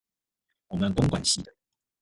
[0.69, 1.53] 我們工管系的